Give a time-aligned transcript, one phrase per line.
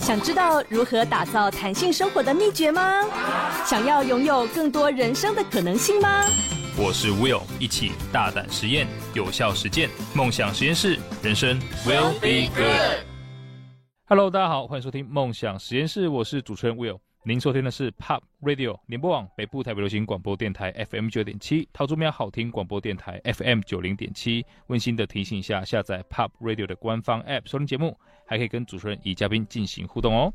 [0.00, 3.04] 想知道如何打造弹性生活的秘诀吗？
[3.64, 6.24] 想要拥有更多人生的可能性吗？
[6.76, 13.04] 我是 Will，一起大胆实验，有效实践，梦想实验室，人生 Will be good。
[14.06, 16.98] Hello，大家好，欢迎收听梦想实验室，我是主持人 Will。
[17.24, 24.44] 您收听的是 Pop Radio 联播网北部台北流行广播电台 FM 九点七，桃竹苗好听广播电台 FM 九零点七。
[24.66, 27.96] 温馨的提醒一下，下载 Pop Radio 的官方 App 收听节目，
[28.26, 30.34] 还可以跟主持人与嘉宾进行互动哦。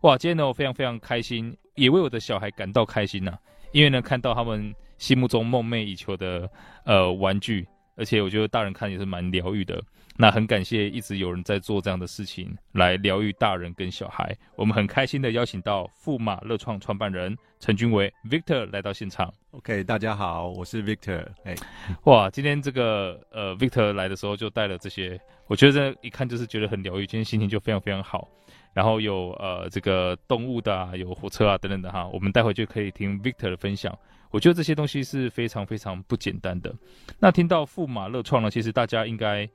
[0.00, 3.38] 哇，今天呢，我非常非常开心，也为我的小孩感到开心呐、
[3.70, 6.50] 因为呢，看到他们心目中梦寐以求的
[6.84, 7.64] 呃玩具，
[7.94, 9.80] 而且我觉得大人看也是蛮疗愈的。
[10.16, 14.32] 那很感谢一直有人在做这样的事情来疗愈大人跟小孩。
[14.54, 19.32] 我们很开心的邀请到富马乐创创办人陈君维 Victor 来到现场。
[19.50, 21.26] OK，大家好，我是 Victor。
[21.42, 21.52] 哎，
[22.04, 28.28] 哇，今天这个呃 Victor 来的时候就带了这些，我觉得这一看就是觉得很疗愈，今天心情就非常非常好。
[28.72, 33.96] 然后有呃这个动物的啊，有火车啊等等的哈，我们待会就可以听 Victor 的分享。
[34.30, 36.72] 我觉得这些东西是非常非常不简单的。
[37.18, 39.50] 那听到富马乐创呢，其实大家应该。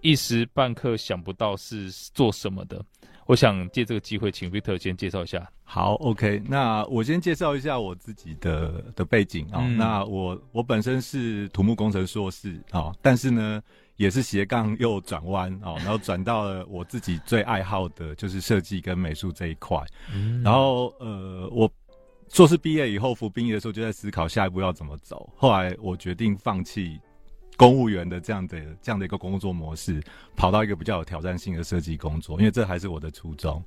[0.00, 2.84] 一时半刻想不到是做什么的，
[3.26, 5.50] 我想借这个机会请 Victor 先介绍一下。
[5.64, 9.76] 好，OK，那我先介绍一下我自己的的背景啊、嗯哦。
[9.76, 13.60] 那我我本身是土木工程硕士啊、哦，但是呢
[13.96, 19.78] 也是斜杠又转弯哦， 然后转到了我自己最爱好的就是设计跟美术这一块。
[20.14, 21.70] 嗯、然后呃，我
[22.30, 26.98] 硕士毕业以后服兵役的时候就在思考下一步要怎么走，后来我决定放弃。
[27.58, 30.02] 公务员的这样的这样的一个工作模式，
[30.34, 33.62] 跑到一个比较有挑战性的设计工作，因为这还是我的初衷。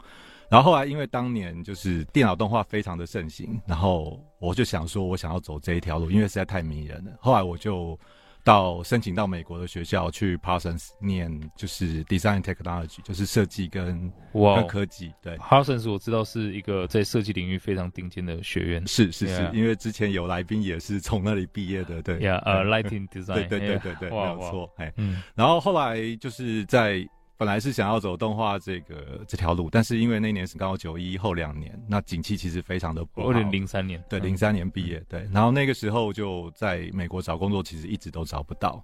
[0.50, 7.12] 然后后来因为当年就是电脑动画非常的盛行，然后我就想说，我想要走这一条路，因为实在太迷人了。
[7.20, 8.00] 后来我就。
[8.44, 15.14] 到申请到美国的学校去 Parsons 念，就是 Design Technology，就是设计跟跟科技。
[15.22, 18.86] 对，Parsons 我知道是一个在设计领域非常顶尖的学院。
[18.88, 22.02] 是是是.因为之前有来宾也是从那里毕业的。
[22.02, 23.34] 对，Yeah，呃、 uh,，Lighting Design。
[23.34, 24.70] 对对对对对，没有错。
[24.78, 27.08] 哎，嗯，然后后来就是在。
[27.42, 33.30] 本来是想要走动画这个这条路，但是因为那年是刚好九一后两年，那景气其实非常的不好。
[33.30, 35.28] 二零零三年，对，零三年毕业，对。
[35.34, 38.80] 然后那个时候就在美国找工作，其实一直都找不到。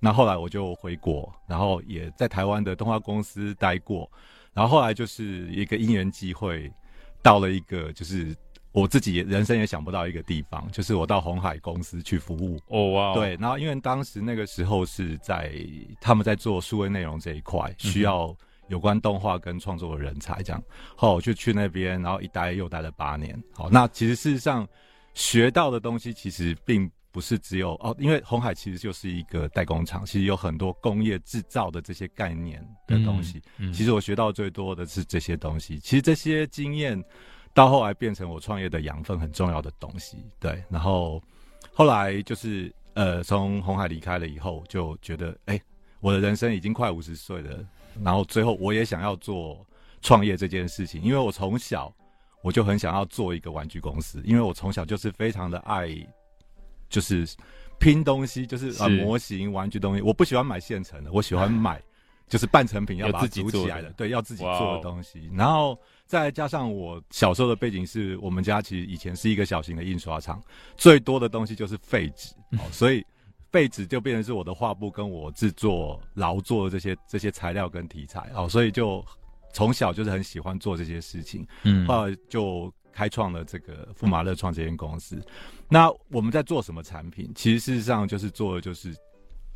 [0.00, 4.10] 那后来我就回国，然后也在台湾的动画公司待过。
[4.52, 6.68] 然后后来就是一个因缘机会，
[7.22, 8.34] 到了一个就是。
[8.72, 12.56] 我自己人生也想不到一个地方，就是我到红海公司去服务。
[12.68, 13.14] 哦哇！
[13.14, 15.52] 对，然后因为当时那个时候是在
[16.00, 18.32] 他们在做数位内容这一块，需要
[18.68, 20.62] 有关动画跟创作的人才，这样。
[20.94, 23.36] 后我就去那边，然后一待又待了八年。
[23.54, 24.64] 好，那其实事实上
[25.14, 33.42] 学到的东西其实并不是只有哦，因为红海其实就是一个代工厂，其实有很多工业制造的这些概念的东西。
[33.58, 35.76] 嗯，其实我学到最多的是这些东西。
[35.80, 37.02] 其实这些经验。
[37.60, 40.62] 到后来变成我创业的养分很重要的东西，对。
[40.70, 41.22] 然后
[41.74, 45.62] 后来就是呃，从红海离开了以后，就觉得哎、欸，
[46.00, 47.58] 我的人生已经快五十岁了。
[48.02, 49.66] 然后最后我也想要做
[50.00, 51.92] 创业这件事情，因为我从小
[52.42, 55.88] 我就很想要做一个玩具公司，因为我从小就是非常的爱，
[56.88, 57.28] 就是
[57.78, 60.00] 拼东西，就是呃模型、玩具东西。
[60.00, 61.78] 我不喜欢买现成的，我喜欢买
[62.26, 65.30] 就是半成品，要把它组起来的，对，要自己做的东西。
[65.34, 65.78] 然后。
[66.10, 70.42] 再加上我小时候的背景是，我们家其实以前是一个小型的印刷厂，
[70.76, 73.06] 最多的东西就是废纸，哦，所以
[73.52, 79.04] 废纸就变成是我的画布跟我制作劳作的这些这些材料跟题材，哦，所以就
[79.52, 85.24] 从小就是很喜欢做这些事情，嗯，后来就开创了这个富马乐创这间公司。
[85.68, 87.30] 那我们在做什么产品？
[87.36, 88.92] 其实事实上就是做的就是。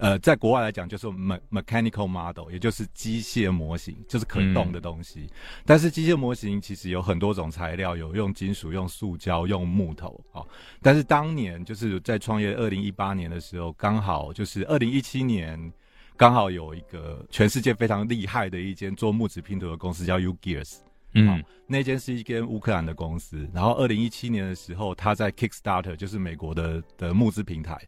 [0.04, 5.20] 呃，在国外来讲，就是 me mechanical model，也就是机械模型，就是可动的东西。
[5.20, 5.31] 嗯、
[5.65, 10.48] 但是机械模型其实有很多种材料，有用金属、用塑胶、用木头啊、哦。
[10.82, 15.72] 但是当年就是在创业二零一八年的时候，刚好就是二零一七年，
[16.19, 20.80] 刚好有一个全世界非常厉害的一间做木质拼图的公司叫 UGears，
[21.15, 23.48] 嗯、哦，那间是一间乌克兰的公司。
[23.54, 27.80] 然后二零一七年的时候，他在 Kickstarter，就是美国的的募资平台。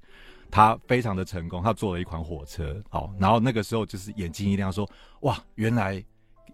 [0.51, 4.89] 他非常的成功，他做了一款火车，好，然后那个时候就是眼睛一亮，说
[5.21, 6.03] 哇，原来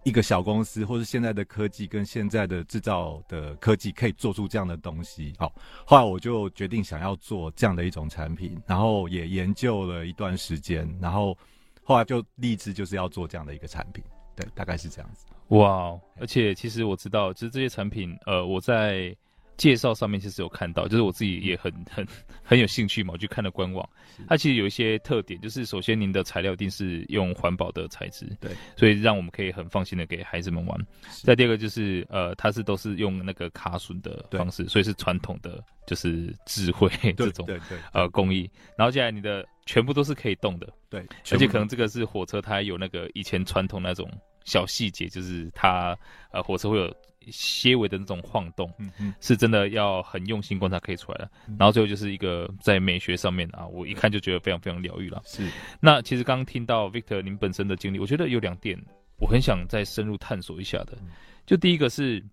[0.05, 5.53] 一个小公司，或是现在的科技跟现在的制造的科技可以做出这样的东西，好，
[5.87, 11.37] 后来我就决定想要做这样的一种产品，然后也研究了一段时间，然后
[11.85, 14.03] 后来就立志就是要做这样的一个产品，
[14.35, 15.27] 对，大概是这样子。
[15.49, 19.17] 哇，而且其实我知道，其实这些产品，呃，我在。
[19.57, 22.07] 介绍上面其实有看到，就是我自己也很 很
[22.43, 23.89] 很有兴趣嘛，我去看了官网，
[24.27, 30.79] 它其实有一些特点，就是首先您的材料一定是用环保的材质，对，所以让我们可以很放心的给孩子们玩。
[31.23, 38.51] 再第二个就是呃，它是都是用那个卡榫的方式，所以是传统的就是智慧 这种对对呃工艺。
[38.77, 44.11] 然后接下来你的全部都是可以动的，对，而且可能这个是火车，它有那个以前传统那种
[44.45, 45.97] 小细节，就是它
[46.33, 46.93] 呃火车会有。
[47.31, 51.31] 些微的那种晃动，嗯嗯，是真的要很用心观察可以出来的。
[51.47, 55.23] 嗯、然后最后就是一个在美学上面啊，我一看就觉得非常非常疗愈了。
[55.25, 55.49] 是。
[55.81, 58.79] 那其实刚刚听到 Victor 您本身的经历，我觉得有两点
[59.19, 60.99] 我很想再深入探索一下的。
[61.47, 62.25] 就第一个是，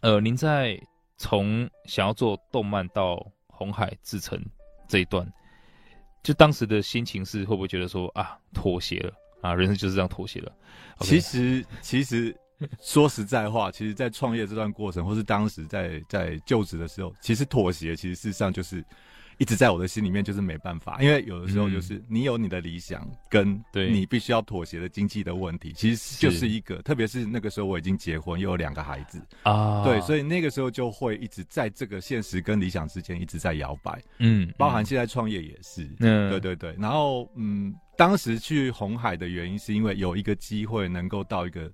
[0.00, 0.80] 呃，您在
[1.16, 4.42] 从想要做动漫到红海制成
[4.88, 5.26] 这一段，
[6.22, 9.12] 就当时的心情是会不会觉得说啊妥协了
[9.42, 10.52] 啊，人生就是这样妥协了？
[11.00, 12.34] 其实，其实。
[12.80, 18.84] 说实在话，其实，在创业这段过程，或是当时在在就职的时候，其实妥协，其实事实上就是
[19.38, 21.02] 一直在我的心里面，就是没办法。
[21.02, 26.80] 因为有的时候，就是你有你的理想，跟你必须要妥协的经济的问题，其实就是一个。
[26.82, 34.00] 特别是那个时候，我已经结婚，又有两个孩子啊，对，所以那个时候就会一直在这个现实跟理想之间一直在摇摆。
[34.18, 35.84] 嗯，包含现在创业也是。
[35.98, 36.76] 嗯，对对对。
[36.78, 41.68] 然后，嗯，当时去红海的原因，是因为有一个机会能够到一个。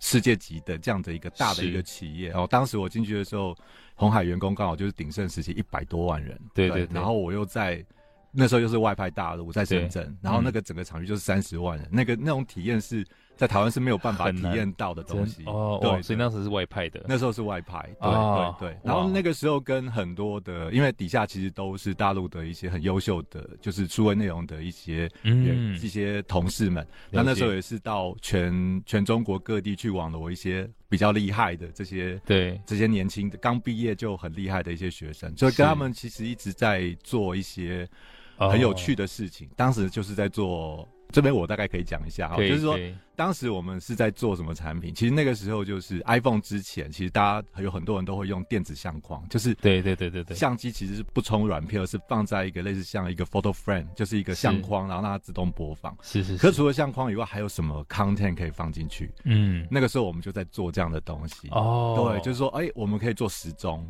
[0.00, 3.56] 世界级的这样的一个大的一个企业，然后当时我进去的时候，
[3.94, 7.84] 红海员工刚好就是鼎盛时期一百多万人，对对，对，然后我又在
[8.32, 13.06] 那时候又是外派大陆在深圳，然后那个整个场域就是三十万人，那个那种体验是。
[13.40, 18.78] 在台湾是没有办法体验到的东西哦，对，所以那时候是外派的，那时候是外派，对对对。
[18.84, 26.86] 然后那个时候跟很多的，因为底下其实都是大陆的一些很优秀的，就是数位内容的一些嗯一些同事们。
[27.08, 37.88] 那那时候也是到全全中国各地去网罗一些比较厉害的这些对这些年轻的刚毕业就很厉害的一些学生，所以跟他们其实一直在做一些
[38.36, 39.48] 很有趣的事情。
[39.56, 40.86] 当时就是在做。
[41.12, 42.78] 这边我大概可以讲一下哈，就是说
[43.16, 44.94] 当时我们是在做什么产品？
[44.94, 55.96] 其实那个时候就是 iPhone 之前，其实大家有很多人都会用电子相框，就是对对对对对，相机其实是不充软片，而是放在一个类似像一个 photo frame，就是一个相框，然后让它自动播放。
[56.02, 56.36] 是是。
[56.36, 59.12] 可除了相框以外，还有什么 content 可以放进去？
[59.24, 61.48] 嗯，那个时候我们就在做这样的东西。
[61.50, 63.86] 哦，对，就是说，哎，我们可以做时钟。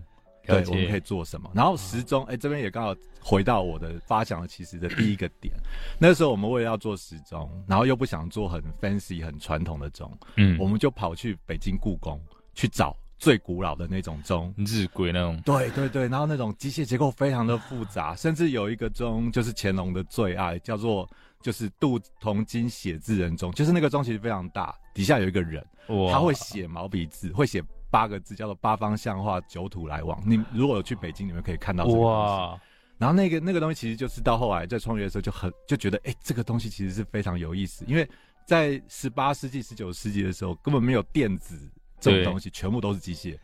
[0.46, 1.50] 对，我们可以做什么？
[1.54, 5.54] 然后时钟，哎、欸，这边也刚好回到我的发想的其实的第一个点。
[5.98, 12.20] 那时候我们为了要做时钟，然后又不想做很 fancy、很传统的钟，嗯，我们就跑去北京故宫
[12.54, 15.40] 去找最古老的那种钟，日晷那种。
[15.44, 21.08] 对对对，然后那种机械结构非常的复杂， 甚至有一个钟就是乾隆的最爱，叫做
[21.42, 27.62] 就是镀铜金写字人钟，就是那个钟其实非常大，底下有一个人，哇他会写毛笔字，会写。
[27.90, 30.22] 八个字叫做八方向化，九土来往。
[30.24, 32.10] 你如果有去北京，你们可以看到这个东西。
[32.10, 32.60] 哇！
[32.98, 37.84] 然后那个那个东西其实就是到后来在创业的时候就很就觉得，哎、欸，这个东西其实是非常有意思。
[37.88, 38.08] 因为
[38.46, 43.38] 在十八世纪、十九世纪的时候，根本没有电子这种东西，全部都是机械。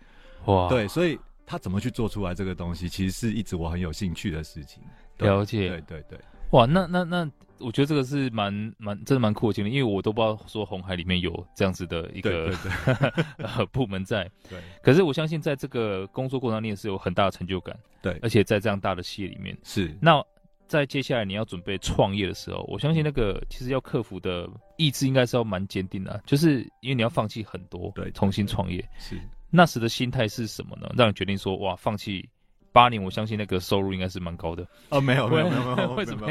[0.44, 0.68] 哇！
[0.68, 4.82] 对，所以他怎么去做出来这个东西，其实是一直我很有兴趣的事情。
[5.18, 6.20] 了解，对对对。
[6.50, 7.30] 哇，那那那。
[7.58, 12.52] 我觉得这个是蛮蛮真的蛮酷的经历，因为我都不知道说红海里面有这样子的一个
[13.38, 14.30] 呃部门在。
[14.46, 14.58] 对。
[14.82, 17.74] 可是我相信在这个工作过程中，你也是有很大的成就感。
[18.02, 18.18] 对。
[18.20, 19.90] 而且在这样大的企业里面，是。
[20.02, 20.22] 那
[20.68, 24.46] 在接下来你要准备创业的时候，我相信那个其实要克服的
[24.76, 28.86] 意志应该是要蛮坚定的啊，就是因为你要放弃很多，对，重新创业。
[28.98, 29.18] 是。
[29.48, 30.92] 那时的心态是什么呢？
[30.94, 32.28] 让你决定说哇，放弃。
[32.76, 34.68] 八年，我相信那个收入应该是蛮高的。
[34.90, 36.26] 哦，没有，没有，没有，没有， 为什么？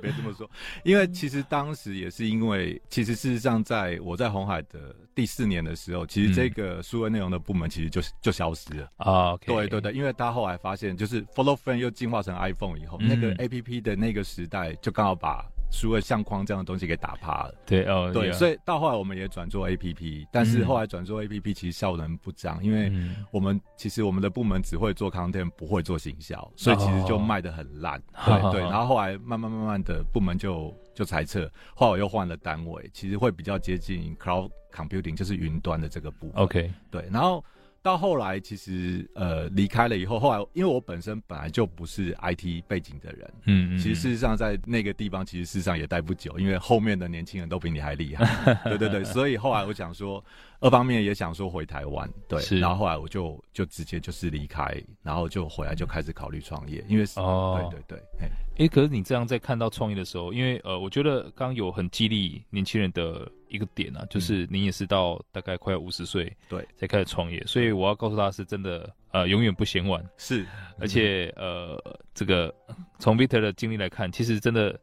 [0.00, 0.50] 别这么说，
[0.82, 9.36] 因为其实当时也是因为，其实事实上，在我在红海的第四年的时候，其实这个数位内容的部门其实就就消失了啊。
[9.44, 15.44] 对对对，因为他后来发现，就是 Follow Friend 又进化成 iPhone 以后，那个 APP 的那个时代就刚好把。
[15.70, 22.92] 除了相框这样的东西给打趴了，对哦，对，所以到后来我们也转做 A P P，但是后来转做 A P P 其实效能不彰，因为
[23.30, 28.60] 我们其实我们的部门只会做 content，不会做行销，所以其实就卖的很烂，对 对。
[28.62, 36.42] 然后后来慢慢慢慢的部门就就裁撤，后来我又换了单位，其实会比较接近 Cloud Computing，就是云端的这个部分。
[36.42, 37.44] OK，对，然后。
[37.82, 50.22] 到后来，其实呃离开了以后，后来因为我本身本来就不是 IT 背景的人，嗯，嗯，其实事实上在那个地方，其实事实上也待不久，因为后面的年轻人都比你还厉害， 对对对，所以后来我想说，
[50.60, 52.60] 二方面也想说回台湾，对，是。
[52.60, 70.46] 然后后来我就就直接就是离开，然后就回来就开始考虑创业，因为哦，对对对，哎，可是你这样在看到创业的时候，因为呃，我觉得刚刚有很激励年轻人的一个点啊，就是您也是到大概快五十岁对才开始创业，所以我要告诉他是真的呃永远不嫌晚，是，
[70.78, 71.78] 而且呃
[72.14, 72.54] 这个
[72.98, 74.78] 从 Victor 的经历来看，其实真的。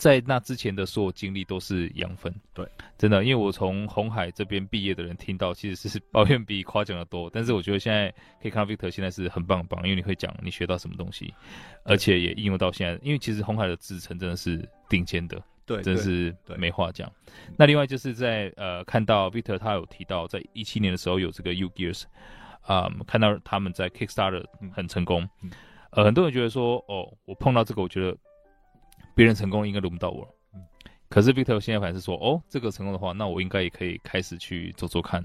[0.00, 7.28] 在那之前的所有经历都是养分，对，真的，因为我从红海这边毕业的人听到，其实是抱怨比夸奖的多。
[7.30, 11.34] 但是我觉得现在可以看到 Victor 现在是很棒很棒，因为你会讲你学到什么东西，
[11.84, 12.98] 而且也应用到现在。
[13.04, 15.38] 因为其实红海的制程真的是顶尖的，
[15.76, 17.10] 对，真的是没话讲。
[17.56, 22.04] 那另外就是在呃看到 Victor 他有提到，在一七年的时候有这个 UGears，
[22.62, 25.50] 啊、嗯，看到他们在 Kickstarter 很成功，嗯、
[25.92, 28.16] 呃，很多人觉得说，哦，我碰到这个，我觉得。
[29.12, 30.26] 别人成功应该轮不到我，
[31.08, 35.22] 可是 Victor 现在反而是说，哦，这个成功的话，那我应该也可以开始去做做看。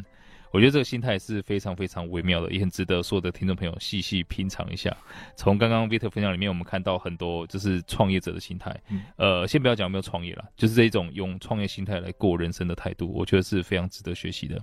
[0.55, 4.95] 我觉得这个心态是非常非常微妙的，也很值得所有的听众朋友细细品尝一下。
[5.35, 8.73] 从刚刚 Victor 分享里面，我们看到很多就是创业者的心态。
[9.17, 14.57] 呃，先不要讲有没有创业了，就是这一种用创业心态来过人生的态度，我觉得是非常值得学习的。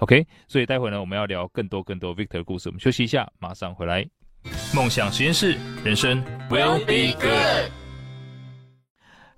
[0.00, 2.68] OK，所以待会呢，我们要聊更多更多 Victor 的故事。
[2.68, 4.06] 我们休息一下，马上回来。
[4.74, 7.79] 梦想实验室，人生 will be good。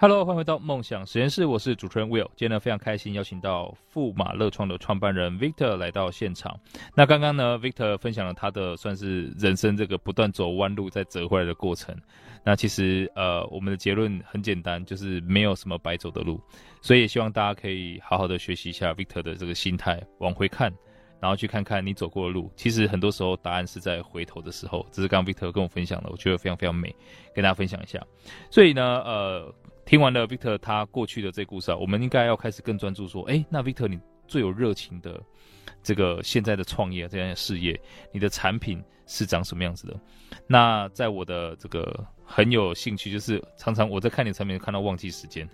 [0.03, 2.27] Hello，欢迎回到梦想实验室，我是主持人 Will。
[2.35, 6.59] 今天呢，非常开心邀请到富马乐创的创办人 Victor 来到现场。
[6.93, 11.97] 那刚刚呢，Victor 分享了他的算是人生这个不断走弯路再折回来的过程。
[12.43, 16.41] 那其实呃，我们的结论很简单，就是没有什么白走的路。
[16.81, 20.75] 所以也希望大家可以好好的学习一下 Victor 的这个心态，往回看，
[21.21, 22.51] 然后去看看你走过的路。
[22.57, 24.85] 其实很多时候答案是在回头的时候。
[24.91, 26.93] 这是刚 Victor 跟我分享的，我觉得非常非常美，
[27.33, 28.05] 跟大家分享一下。
[28.51, 29.55] 所以呢，呃。
[29.85, 35.21] 听完了 Victor 他过去的这故事啊，我们应该要开始更专注说，哎，那 Victor 你最有热情的
[35.83, 37.81] 这个现在的创业这样的事业，
[38.12, 40.01] 你的产品是长什么样子的？
[40.47, 42.07] 那在我的这个。
[42.35, 45.47] 很有兴趣，就是常常我在看你产品看到忘记时间，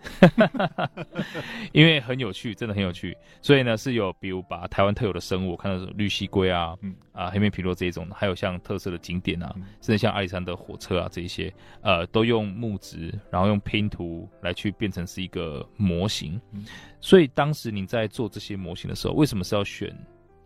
[1.74, 3.16] 因为很有趣，真的很有趣。
[3.42, 16.40] 所以呢，是有比如把台湾特有的生物，看到绿蜥龟啊，嗯、啊黑面琵鹭这一种，还有像特色的景点啊，嗯、甚至像阿里山的火车啊这一些，呃，都用木质，然后用拼图来去变成是一个模型。
[16.52, 16.64] 嗯、
[17.00, 19.92] 所以当时你在做这些模型的时候，为什么是要选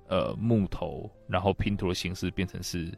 [0.09, 2.91] 呃木头，然后拼图的形式变成是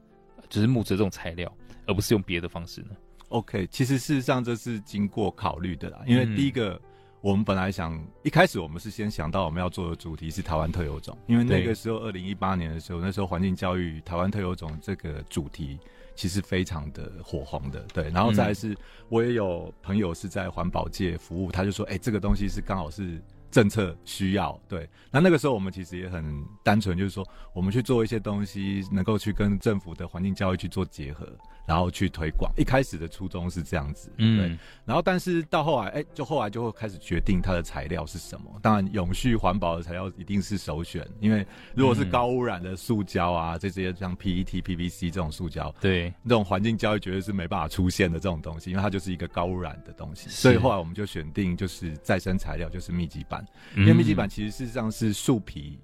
[0.49, 1.53] 就是木质这种材料，
[1.85, 2.91] 而不是用别的方式呢
[3.29, 6.81] ？OK，其实事实上这是经过考虑的啦，因为第一个，
[7.21, 15.79] 我们本来想一开始我们是先想到我们要做的主题是台湾特有种，因为那个时候二零一八年的时候，那时候环境教育台湾特有种这个主题
[16.15, 18.77] 其实非常的火红的，对，然后再来是
[19.09, 31.27] 我也有朋友是在环保界服务，他就说，哎、欸，这个东西是刚好是政策需要，对，那那个时候我们其实也很单纯，就是说我们去做一些东西，能够去跟政府的环境教育去做结合。
[31.67, 34.59] 然后去推广，一开始的初衷是这样子，嗯，对。
[34.85, 38.47] 然后，但是到后来，哎，就后来就会开始决定它的材料是什么。
[38.61, 50.29] 当然，永续环保的材料一定是首选，因为如果是高污染的塑胶啊，这些像 PET、PVC 这种塑胶，对，这种环境教育绝对是没办法出现的这种东西，因为它就是一个高污染的东西。
[50.29, 53.45] 所以后来我们就选定就是再生材料，就是密集板，
[53.77, 55.79] 因为密集板其实事实上是树皮。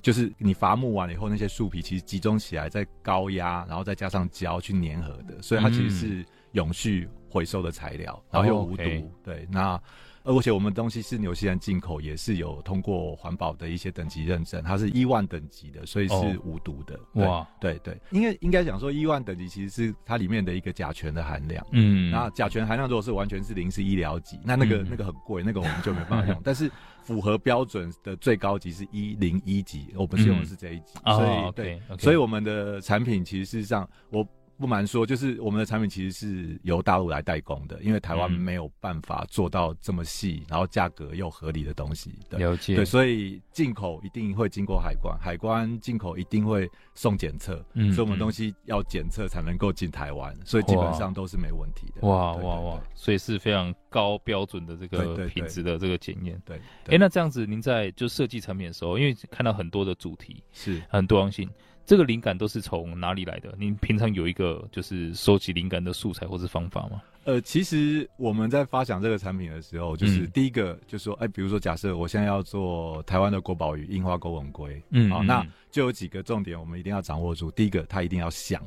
[0.00, 8.82] 就是你伐木完了以后，那些树皮其实集中起来，在高压，然后再加上胶去粘合的，所以它其实是永续回收的材料，然后又无毒。
[8.82, 9.04] Oh, okay.
[9.22, 9.80] 对，那。
[10.22, 16.94] 而且我们东西是纽西兰进口，也是有通过环保的一些等级认证，它是 E 万等级的，所以是无毒的。
[17.12, 21.66] 哦、哇，对对，应该应该讲说 E 万等级其实是它里面的一个甲醛的含量。
[21.72, 26.40] 嗯，然后甲醛含量如果是完全是零是医疗级，那那个、嗯、那个很贵，那个我们就没办法用。
[26.44, 26.70] 但是
[27.02, 32.02] 符合标准的最高级是一零一级，我们是用的是这一级，嗯、 所以、哦、对，okay, okay.
[32.02, 34.26] 所以我们的产品其实事实上我。
[34.60, 42.12] 不瞒说，就是我们的产品其实是由大陆来代工的，因为台湾没有办法做到这么细，然后价格又合理的东西。
[42.30, 42.76] 了解。
[42.76, 52.06] 对，所以进口一定会经过海关，海关进口一定会送检测，嗯，所以我们东西要检测才能够进台湾，所以基本上都是没问题的。
[52.06, 52.80] 哇哇哇！
[52.94, 56.40] 所以是非常高标准的这个品质的这个检验。
[56.44, 56.60] 对。
[56.86, 61.48] 哎，那这样子，您在就设计产品的时候，因为看到很多的主题是很多样性。
[61.90, 63.52] 这个灵感都是从哪里来的？
[63.58, 67.02] 您平常有一个就是收集灵感的素材或是方法吗？
[67.24, 77.50] 呃，其实我们在发想这个产品的时候，就是第一个就是说，哎、嗯，比如说假设我现在要做台湾的国宝鱼樱花钩吻龟，嗯，好，那就有几个重点，我们一定要掌握住。
[77.50, 78.64] 第一个，它一定要像，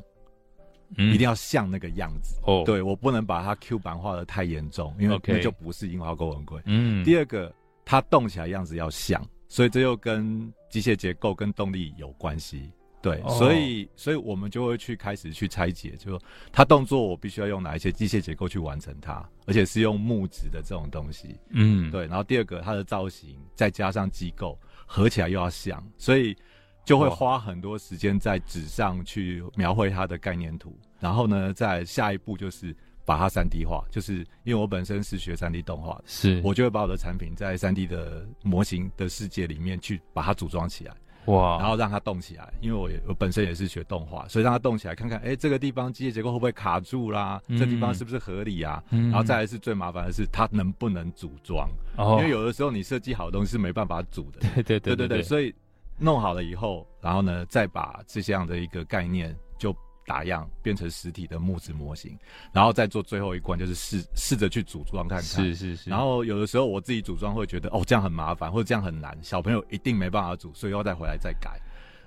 [0.98, 2.38] 嗯、一定要像那个样子。
[2.44, 6.60] 哦，对，我不能把它 Q 版化的太严重，因为那就不是樱花钩吻龟。
[6.66, 7.50] 嗯，第二个，
[7.86, 12.70] 它动起来样子要像，所以这又跟机械结构跟动力有关系。
[13.04, 16.18] 对，哦、所以所以我们就会去开始去拆解，就说
[16.50, 22.06] 它动作我必须要用哪一些机械结构去完成它，而且是用木质的这种东西，嗯，对。
[22.06, 26.34] 然后第二个，它的造型再加上机构合起来又要像，所以
[26.82, 30.74] 就会花很多时间在纸上去描绘它的概念图。
[30.98, 40.96] 然后呢，再下一步就是把它三 D 化，就是因为我本身是学三 D 动画的，是我就会把我的产品在三 D 的模型的世界里面去把它组装起来。
[41.26, 41.58] 哇！
[41.58, 47.40] 然后让它动起来，因为我也我本身也是学动画，所以让它动起来，看看哎，这个地方机械结构会不会卡住啦？
[47.48, 48.82] 嗯、这地方是不是合理啊？
[48.90, 51.68] 嗯、然后再来是最麻烦的是它能不能组装？
[51.96, 54.40] 哦，因为有的时候你设计好的东西是没办法组的。
[54.54, 55.54] 对对对对对对，所以
[55.98, 59.74] 弄好了以后，然后呢，再把这样的一个概念就。
[60.06, 62.18] 打样变成实体的木质模型，
[62.52, 65.22] 然后再做最后一关，就是试试着去组装看看。
[65.22, 65.90] 是是是。
[65.90, 71.60] 然后有的时候我自己组装会觉得哦，这样很麻烦，或者这样很难，小朋友一定没办法组，所以要再回来再改。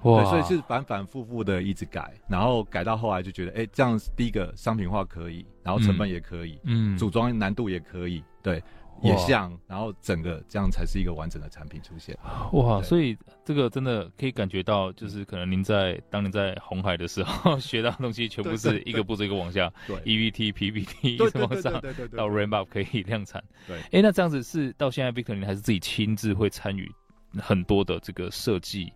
[0.03, 0.21] 哇。
[0.21, 8.63] 对，所以是反反复复的一直改，然后改到后来就觉得，哎，这样第一个商品化可以，然后成本也可以，嗯，组装难度也可以，对。
[9.03, 12.17] 也像，然后整个这样才是一个完整的产品出现。
[12.53, 21.73] 哇，所以这个真的可以感觉到，就是可能您在当年在红海的时候 学到的东西，全部是一个步骤一个往下，对，EVT、PVT 一直往上
[22.15, 23.43] 到 Ramp Up 可以量产。
[23.67, 26.91] 对，哎，那这样子是到现在 Victor 您还是自己亲自会参与
[27.39, 28.91] 很多的这个设计？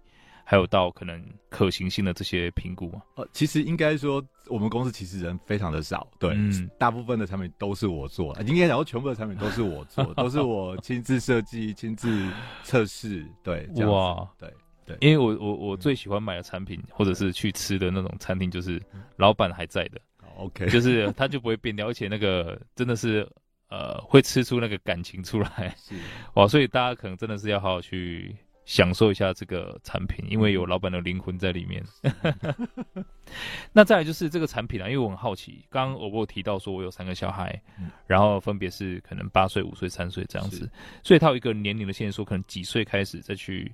[0.51, 3.01] 还有到可能可行性的这些评估吗？
[3.15, 12.29] 呃，其实应该说，我们公司其实人非常的少，对，嗯、大部分的产品都是我做，应该然后全部的产品都是我做， 都是我亲自设计、亲自
[12.63, 14.53] 测试，对，这样子哇，对
[14.85, 18.77] 对，因为我我我最喜欢买的产品，嗯、或者是去吃的那种餐厅，就是
[19.15, 20.01] 老板还在的
[20.35, 23.25] ，OK，就是他就不会变掉，而且那个真的是
[23.69, 25.95] 呃会吃出那个感情出来，是。
[26.33, 28.35] 哇，所以大家可能真的是要好好去。
[28.71, 31.83] 享受一下这个产品，因为有老板的灵魂在里面。
[33.73, 40.71] 那再来就是这个产品啊，因为我很好奇，刚刚我有提到说我有三个小孩，嗯、然后分别是可能八岁、五岁、三岁这样子，
[41.03, 43.69] 所以它有一个年龄的限制，说可能几岁开始再去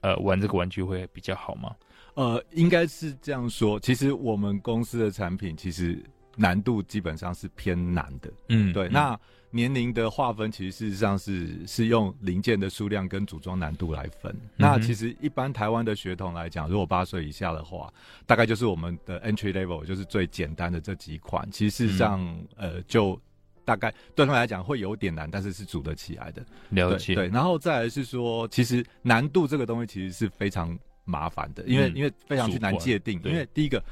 [0.00, 1.74] 呃玩这个玩具会比较好吗？
[2.14, 3.80] 呃，应该是这样说。
[3.80, 6.00] 其实我们公司的产品其实
[6.36, 8.30] 难度基本上是偏难的。
[8.50, 9.20] 嗯，对，嗯、那。
[9.52, 14.30] 年龄的划分其实事实上是是用零件的数量跟组装难度来分。
[14.32, 17.90] 嗯、那其实一般台湾的学童来讲，如果八岁以下的话，
[18.26, 21.48] 大概就是我们的 entry level，就是最简单的这几款。
[21.50, 22.20] 其实事实上，
[22.56, 23.18] 嗯、呃，就
[23.64, 26.44] 大概对他们来讲会有点难，但是是组得起来的。
[26.70, 27.14] 了解。
[27.14, 33.18] 对，然后再来是说，其实难度这个东西其实是非常麻烦的，因为、嗯、因为非常去难界定。
[33.24, 33.82] 因为第一个。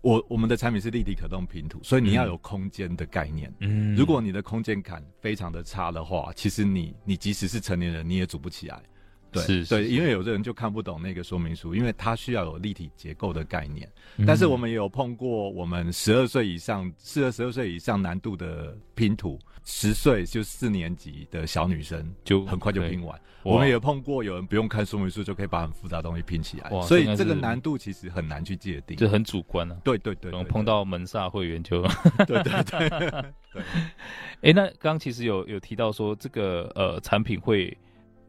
[0.00, 3.52] 我我们的产品是立体可动拼图，所以你要有空间的概念。
[3.60, 8.80] 嗯，如果你的空间感非常的差的话，其实你你即使是成年人，你也组不起来。
[9.30, 13.86] 对，是，是，对，因为有的人就看不懂那个说明书，因为他需要有立体结构的概念。
[14.16, 19.38] 嗯、但是我们也有碰过，我们十二岁以上、十二十二岁以上难度的拼图，
[19.70, 23.20] 十岁就四年级的小女生就很快就拼完。
[23.42, 29.76] 我们也碰过有人不用看说明书就可以把很复杂的东西拼起来，哇所以这个难度其实很难去界定，就很主观啊。
[29.84, 31.82] 对对对，然后碰到门萨会员就
[32.26, 33.62] 对对对对。
[34.40, 37.76] 哎， 那刚刚其实有有提到说这个呃产品会。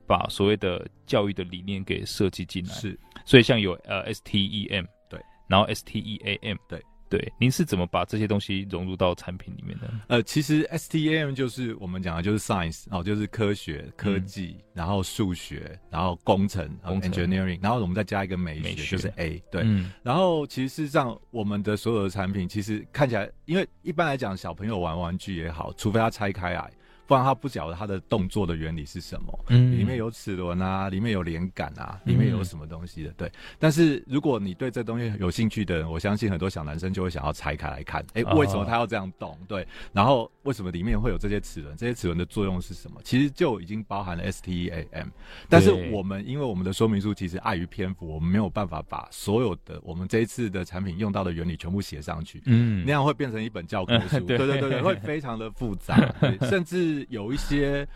[0.10, 9.92] 把所谓的教育的理念给设计进来，是，所以像有呃 STEM 对，然后 STEAM 对对，您是怎么把这些东西融入到产品里面的？
[10.08, 26.72] 呃，其实 STEM 就是我们讲的就是 science 哦，就是科学、科技，嗯、然后数学，然后工程，工程 engineering，然后我们再加一个美学，美学就是 A 对，嗯、然后其实事实上我们的所有的产品其实看起来，因为一般来讲小朋友玩玩具也好，除非他拆开来。
[27.10, 33.32] 不然他不晓得他的动作的原理是什么，嗯，里面有齿轮啊，里面有连杆啊，里面有什么东西的，对。
[33.58, 39.36] 但是如果你对这东西有兴趣的人，我相信很多小男生就会想要拆开来看，哎、欸，为什么他要这样动？
[39.48, 41.76] 对，然后为什么里面会有这些齿轮？
[41.76, 43.02] 这些齿轮的作用是什么？
[43.04, 45.08] 其实就已经包含了 STEAM。
[45.50, 55.98] 但是我们因为我们的说明书其实碍于篇幅，我们没有办法把所有的我们这一次的产品用到的原理全部写上去，嗯，那样会变成一本教科书，对对对对，会非常的复杂，
[56.42, 56.99] 甚至。
[57.10, 57.88] 有一些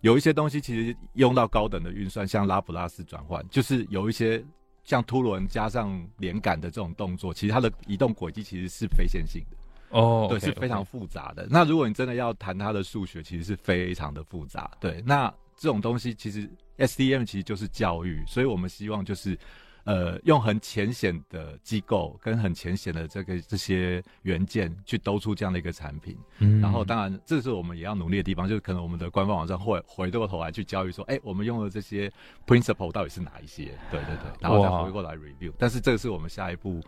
[0.00, 4.44] 有一些东西，其实用到高等的运算，像拉普拉斯转换，就是有一些
[4.84, 9.56] 像凸轮加上连杆的这种动作，其实它的移动轨迹其实是非线性的
[9.90, 11.44] 哦，对，okay, 是非常复杂的。
[11.44, 11.48] okay.
[11.50, 14.70] 那如果你真的要谈它的数学，其实是非常的复杂。
[14.80, 19.38] 对，那这种东西其实 STEM 其实就是教育，所以我们希望就是
[19.84, 32.08] 呃，用很浅显的机构跟很浅显的这个这些元件去兜出这样的一个产品，嗯，然后当然这是我们也要努力的地方，就是可能我们的官方网站会回过头来去教育说，哎，我们用的这些
[32.46, 33.76] principle 到底是哪一些？
[33.90, 36.80] 对对对，然后再回过来 review，但是这个是我们下一步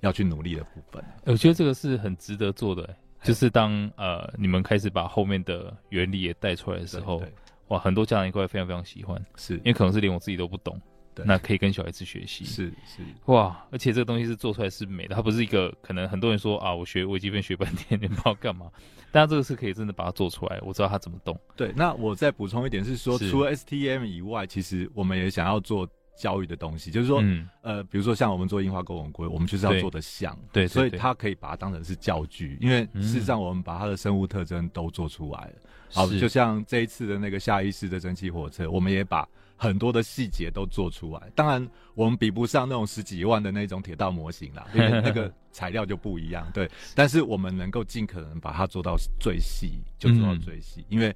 [0.00, 1.04] 要去努力的部分。
[1.24, 7.22] 我觉得这个是很值得做的，就是当呃你们开始把后面的原理也带出来的时候，
[7.68, 9.56] 哇，很多家长应该会非常非常喜欢，是。
[9.56, 10.80] 因为可能是连我自己都不懂。
[11.26, 13.02] 那可以跟小孩子学习，是是。
[13.26, 18.70] 哇，而且这个东西是做出来是美的，它不是一个可能很多人说啊，我学微积分学半天， 你不知道干嘛，
[19.10, 21.38] 但这个是可以真的把它做出来，我知道它怎么动。
[21.56, 23.30] 对，那我再补充一点是说，是。
[23.30, 35.52] 除了 STM 以外，其实我们也想要做教育的东西，就是说，嗯、呃，比如说像我们做樱花钩吻鲑，我们就是要做的像，对，所以它可以把它当成是教具，因为事实上我们把它的生物特征都做出来了。
[35.54, 39.28] 嗯、好，就像这一次的那个下意识的蒸汽火车，我们也把。
[39.60, 46.48] 很多的细节都做出来，当然我们比不上那种十几万的那种铁道模型啦，因为 那个材料就不一样。
[46.54, 51.12] 对，但是我们能够尽可能把它做到最细，就做到最细，嗯、因为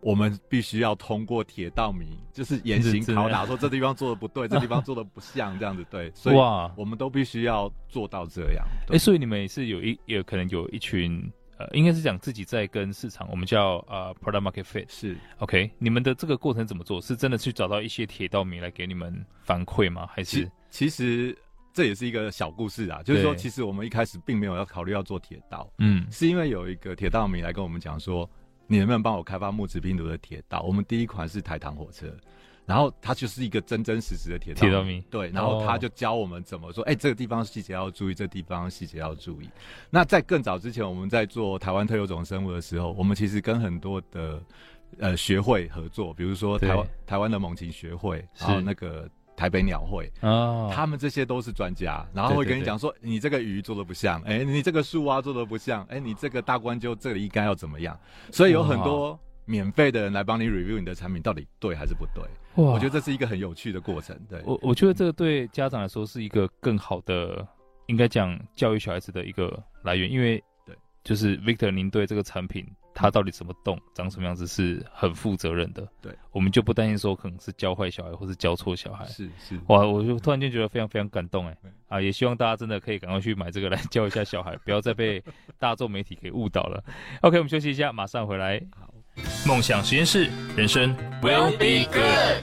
[0.00, 6.36] 我们必须要通过铁道迷，就是严刑拷打，说这地方做的不对， 这地方做的不像这样子，对， 所以
[6.76, 8.66] 我们都必须要做到这样。
[8.88, 11.32] 哎、欸，所以你们也是有一有可能有一群。
[11.58, 15.70] 呃，应该是讲自己在跟市场，我们叫呃 product market fit 是 OK。
[15.78, 17.00] 你们的这个过程怎么做？
[17.00, 20.06] 是真的去找到一些铁道迷来给你们反馈吗？
[20.12, 21.38] 还是其，其实
[21.72, 28.28] 这也是一个小故事啊，就是说，其实我们一开始并没有要考虑要做铁道，嗯，是因为有一个铁道迷来跟我们讲说，
[28.66, 30.60] 你能不能帮我开发木质拼图的铁道？
[30.62, 32.14] 我们第一款是台糖火车。
[32.66, 39.48] 然后他就是一个真真实实的铁道，铁道迷，对，然后他就教我们怎么说，哎、哦，这个地方细节要注意，这个地方细节要注意。
[39.88, 44.42] 那在更早之前，我们在做台湾特有种生物的时候，我们其实跟很多的
[44.98, 57.96] 呃学会合作，比如说台湾台湾的猛禽学会，然后那个台北鸟会，哦，他们这些都是专家，然后会跟你讲说，对对对，你这个鱼做的不像，哎，你这个树蛙做的不像，哎，你这个大冠鸠这里应该要怎么样？
[58.32, 62.22] 所以有很多免费的人来帮你 review 你的产品到底对还是不对。
[62.62, 64.42] 哇我觉得这是一个很有趣的过程，对。
[64.44, 67.46] 我我觉得这个对家长来说是一个更好的，
[67.86, 76.10] 应该讲教育小孩子的一个来源，因为对，就是 Victor，您对这个产品它到底怎么动，长什么样子是很负责任的，对。
[76.32, 79.60] 我们就不担心说可能是教坏小孩或是教错小孩，是是。
[79.68, 81.56] 哇，我就突然间觉得非常非常感动，哎，
[81.88, 85.22] 啊，也希望大家真的可以赶快去买这个来教一下小孩，不要再被
[85.58, 86.82] 大众媒体给误导了。
[87.20, 88.60] OK，我们休息一下，马上回来。
[88.74, 88.95] 好。
[89.46, 92.42] 梦想实验室，人生 will be good。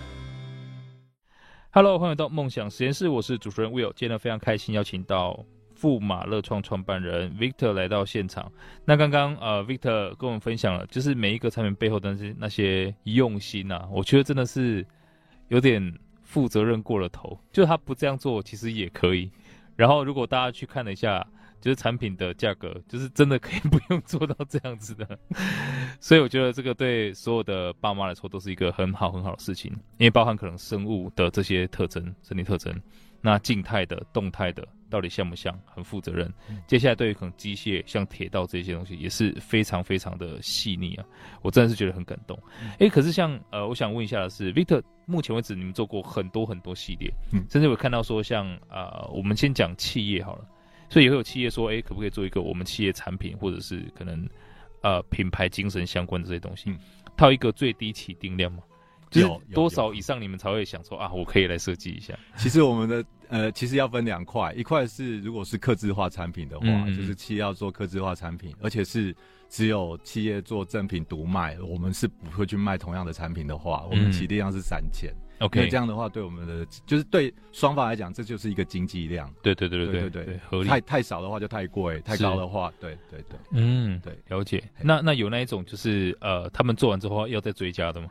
[1.71, 3.91] Hello，欢迎到梦想实验室，我是主持人 Will。
[3.95, 8.51] 今天非常开心邀请到富马乐创创办人 Victor 来到现场。
[8.85, 14.85] 那刚刚呃，Victor 跟我们分享了，就是每一个产品背后的那些那些用心呐、啊，我觉得真的是
[15.49, 17.39] 有点负责任过了头。
[17.51, 19.31] 就他不这样做，其实也可以。
[19.75, 21.25] 然后如果大家去看了一下。
[21.63, 25.17] 就是产品的价格，就是真的可以 不用做到这样子的，
[26.01, 32.77] 所以我觉得这个对所有的爸妈来说都是一个很好很好的事情，因为包含可能生物的这些特征、生理特征，
[33.21, 36.29] 那静态的、动态的到底像不像，很负责任。
[36.67, 41.05] 接下来对于可能机械、像铁道这些东西也是非常非常的细腻啊，
[41.41, 42.37] 我真的是觉得很感动。
[42.79, 50.45] 诶，可是像呃，我想问一下的是，Victor，目前为止你们做过很多很多系列，嗯甚至我看到说像啊、呃，我们先讲企业好了。
[50.93, 54.29] 所以也会有企业说，哎、欸，可不可以做一个我们企业产品，或者是可能，
[54.83, 56.71] 呃，品牌精神相关的这些东西，
[57.17, 58.61] 套一个最低起订量嘛？
[59.09, 62.13] 就是多少以上你们才会想说啊，我可以来设计一下？
[62.37, 69.15] 其实我们的呃，其实要分两块，一块是如果是客制化产品的话，嗯、就是企业要做客制化产品，而且是
[69.49, 75.11] 只有企业做正品独卖，我们是不会去卖同样的产品的话，我们起订量是三千。
[75.39, 79.29] OK，这样的话，对我们的就是对双方来讲，这就是一个经济量。
[79.41, 80.69] 对对对对对对，对，合理。
[80.69, 83.37] 太太少的话就太贵，太高的话，对对对。
[83.51, 84.63] 嗯，对，了解。
[84.81, 88.07] 那那有那一种就是呃，他们做完之后要再追加的吗？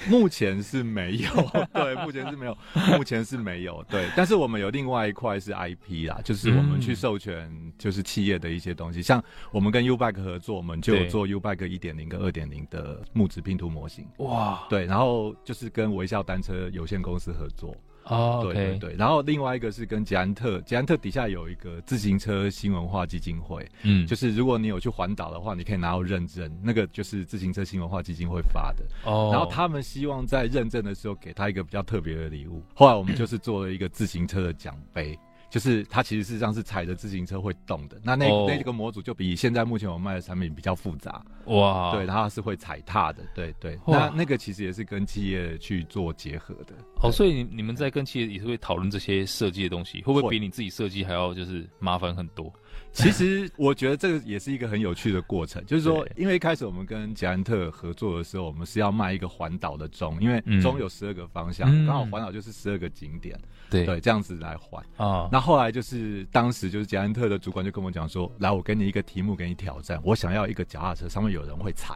[0.08, 1.28] 目前是没有，
[1.74, 2.56] 对，目前是没有，
[2.96, 4.08] 目前是没有，对。
[4.16, 14.06] 但是我们有另外一块是 IP 啦，就是我们去授权，就是企业的一些东西，嗯、像我们跟 U-Bike 合作，我们就有做 U-Bike 一点零跟二点零的木质拼图模型。
[14.18, 17.74] 哇，对，然后就是跟微笑单车有限公司合作。
[18.08, 28.84] 哦，对对对，然后另外一个是跟捷安特，捷安特底下有一个自行车新文化基金会，嗯，就是如果你有去环岛的话，你可以拿到认证，那个就是自行车新文化基金会发的。
[29.04, 35.18] 哦，然后他们希望在认证的时候给他一个比较特别的礼物，后来我们就是做了一个自行车的奖杯。
[35.50, 37.98] 就是它其实事实上是踩着自行车会动的。
[38.02, 41.24] 那那、哦、那个模组就比现在目前我们卖的产品比较复杂。
[41.46, 43.22] 哇，对，它是会踩踏的。
[43.34, 46.74] 对对，那那个其实也是跟企业去做结合的。
[47.02, 52.52] 哦，所以你你们在跟企业也是会讨论这些设计的东西，会不会比你自己设计还要就是麻烦很多？
[52.92, 63.38] 其实我觉得这个也是一个很有趣的过程， 就是说，因为一开始我们跟捷安特合作的时候，我们是要卖一个环岛的钟，因为钟有十二个方向，刚、嗯、好环岛就是十二个景点，
[63.70, 63.84] 对。
[63.84, 65.28] 对，这样子来环啊。
[65.30, 71.94] 那后来就是当时就是捷安特的主管就跟我讲说，来，我给你一个题目给你挑战，我想要一个脚踏车上面有人会踩。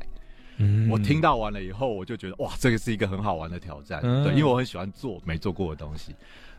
[0.58, 6.14] 嗯，我听到完了以后，我就觉得哇，这个是一个很好玩的挑战，嗯、对，因为我很喜欢做没做过的东西。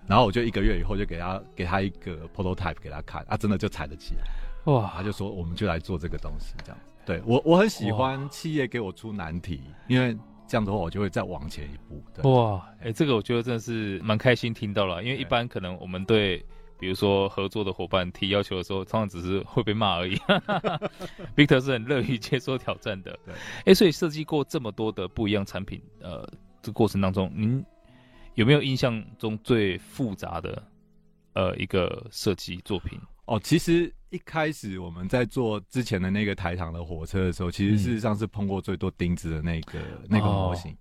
[0.07, 4.91] 然后我就一个月以后就给他给他一个 prototype 给他看，啊，真的就踩得起来，哇！
[4.95, 6.77] 他就说我们就来做这个东西，这样。
[7.05, 12.03] 对我我很喜欢企业给我出难题，因为这样的话我就会再往前一步。
[12.13, 16.45] 对哇，哎、欸，这个我觉得真的是蛮开心听到了，因为一般可能我们对
[16.77, 20.15] 比如说合作的伙伴提要求的时候，通常只是会被骂而已。
[21.35, 23.33] Victor 是很乐于接受挑战的，对。
[23.33, 26.27] 哎、欸，所以设计过这么多的不一样产品，呃，
[26.61, 27.63] 这个过程当中，您。
[28.35, 30.63] 有没有印象中最复杂的
[31.33, 32.99] 呃一个设计作品？
[33.25, 40.71] 哦，其实一开始我们在做之前的那个台糖的火车的时候，其实事实上是碰过最多钉子的那个、嗯、那个模型。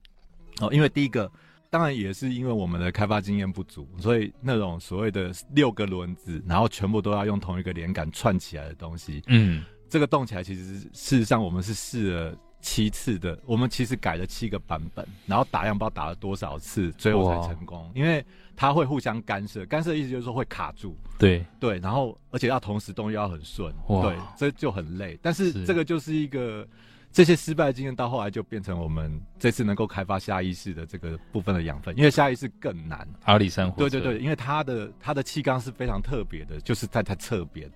[0.58, 1.30] 哦，哦，因为第一个
[1.70, 12.36] 当然也是因为我们的开发经验不足，所以那种所谓的六个轮子，然后全部都要用同一个连杆串起来的东西，嗯，这个动起来其实事实上我们是试了。
[12.62, 17.90] 七次的，我们其实改了七个版本，然后打样不知道打了多少次，最后才成功。
[17.94, 18.24] 因为
[18.56, 20.96] 它会互相干涉，干涉的意思就是说会卡住。
[21.18, 25.18] 对对，然后而且要同时动又要很顺，对，这就很累。
[25.20, 26.66] 但是这个就是一个
[27.10, 31.96] 这些失败的经验，到后来就变成我们这次能够开发下意识的这个部分的养分。
[31.98, 33.76] 因为下意识更难，阿里山火。
[33.76, 37.70] 对对对，因为它的它的气缸是非常特别的，就是在它侧边。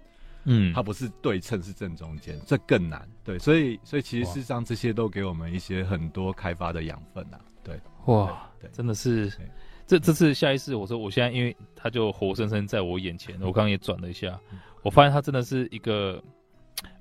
[0.47, 3.07] 嗯，它不是对称，是正中间，这更难。
[3.25, 7.41] 对，所以所以其实事实上这些都给我们一些很多开发的养分啊。
[7.65, 9.31] 对，哇，对，真的是，
[9.87, 14.39] 这这次下一次，我说我现在因为它就活生生在我眼前，我刚刚也转了一下，
[14.83, 16.23] 我发现它真的是一个，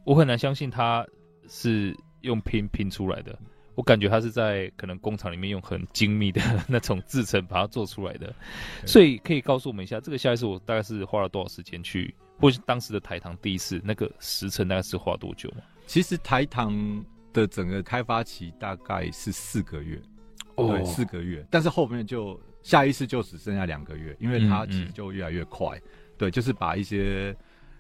[0.04, 1.06] 我很难相信它
[1.48, 3.38] 是用拼拼出来的，
[3.76, 8.34] 我感觉它是在可能工厂里面用很精密的那种制成把它做出来的，
[8.86, 12.16] 所以可以告诉我们一下，这个下一次我大概是花了多少时间去？
[12.40, 15.50] 或是当时的台糖第一次那个时辰大概是花多久？
[15.88, 20.02] 其实台糖的整个开发期大概是四个月，
[20.56, 21.46] 哦，对，四个月。
[21.50, 25.78] 但是后面就下一次就只剩下两个月，因为它其实就越来越快。
[25.78, 27.36] 嗯嗯对，就是把一些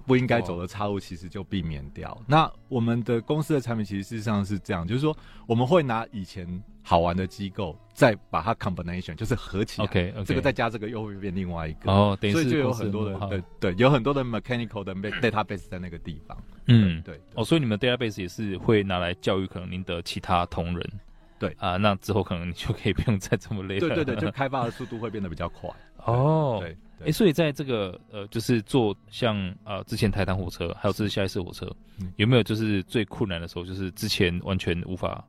[0.05, 2.17] 不应该走的岔路其实就避免掉。
[2.27, 5.15] 那我们的公司的产品其实事实上是这样，就是说
[5.47, 6.63] 我们会拿以前。
[6.87, 10.23] 好玩的机构，再把它 combination 就是合起来，OK，, okay.
[10.23, 16.37] 这个再加这个又会变另外一个，哦，所以就有很多的，对对，有很多的 mechanical 的 database 在那个地方，
[16.67, 20.87] 嗯，对，对，对，哦，所以你们 database 也是会拿来教育可能您的其他同仁，
[21.39, 21.55] 对。
[21.57, 25.67] 啊，那之后可能你就可以不用再这么累了，对对对，就开发的速度会变得比较快，
[26.05, 31.69] 哦，对，哎、欸，所以在这个呃，就是做像呃之前台糖火车，还有这次下一次火车，
[32.15, 35.23] 有没有就是最困难的时候，就是之前完全无法。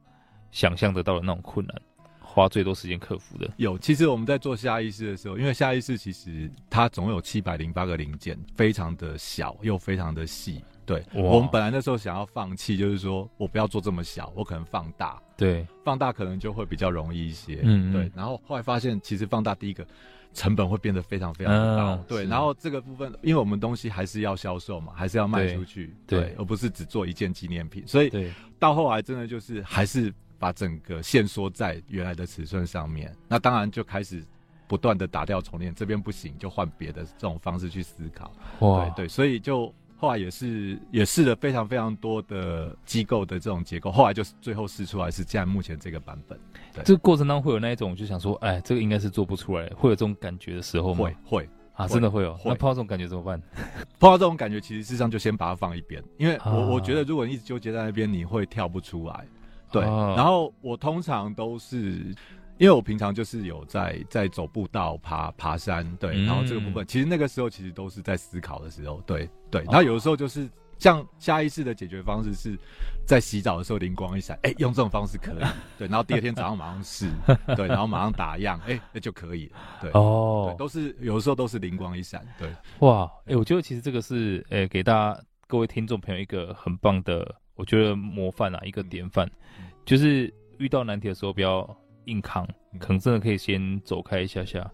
[0.52, 1.83] 想象得到的那种困难，
[2.18, 3.76] 花最多时间克服的有。
[3.76, 10.64] 其实我们在做下意识的时候，因为下意识其实它总有七百零八个零件，非常的小又非常的细。
[10.87, 15.20] 对，我们本来那时候想要放弃，就是说我不要做这么小，我可能放大。
[15.37, 17.61] 对，放大可能就会比较容易一些。
[17.64, 18.11] 嗯，嗯，对。
[18.14, 19.87] 然后后来发现，其实放大第一个。
[20.35, 22.27] 成本会变得非常非常高，嗯、对。
[22.27, 27.83] 然后这个部分，因为我们东西还是要销售嘛，还是要卖出去，对，对，而不是只做一件纪念品。
[27.87, 33.11] 所以到后来真的就是还是把整个限缩在原来的尺寸上面。
[33.27, 34.22] 那当然就开始
[34.68, 38.31] 不断的打掉重练，这边不行就换别的这种方式去思考。
[38.59, 39.72] 哇，对对，所以就。
[39.96, 46.38] 后来也是也试了非常非常多的机构的这种结构，后来就是最后试出来是这样，目前这个版本。
[46.74, 51.11] 对，这个过程当中会有那一种就想说，哎，这个应该是做不出来，会有这种感觉的时候吗？
[51.24, 52.35] 会会啊，真的会有。
[52.35, 53.40] 会那碰到这种感觉怎么办？
[53.98, 59.26] 碰到这种感觉，其实事实上就先把它放一边，因为我、啊、我觉得如果你一直纠结在那边，你会跳不出来。
[59.72, 62.14] 对，啊、然后我通常都是。
[62.59, 69.62] 因为我平常就是有在在走步道、爬爬山，对，嗯、然后这个部分其实那个时候其实都是在思考的时候，对对。
[69.64, 72.59] 然后有的时候就是像下意识的解决方式是
[73.07, 75.45] 在洗澡的时候灵光一闪，哎，用这种方式可以，
[75.79, 75.87] 对。
[75.87, 77.11] 然后第二天早上马上试，
[77.55, 79.90] 对，然后马上打样，哎，那就可以了，对。
[79.92, 82.49] 哦對，都是有的时候都是灵光一闪，对。
[82.79, 89.27] 哇，哎，我觉得其实这个是哎给大家各位听众朋友一个很棒的，我觉得模范啊，一个典范，
[89.59, 91.62] 嗯、就是遇到难题的时候不要。
[92.07, 92.47] 硬扛，
[92.81, 94.69] 可能真的可以先走开一下下，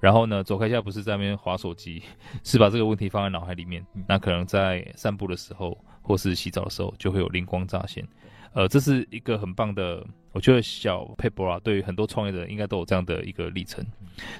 [0.00, 2.02] 然后呢，走开一下不是在那边划手机，
[2.44, 3.84] 是把这个问题放在脑海里面。
[3.94, 8.06] 嗯、那可能在散步的时候，或是洗澡的时候，就会有灵光乍现。
[8.54, 13.84] 呃，这是一个很棒的，我觉得小佩博啊，对于很多创业者应该都有这样的一个历程。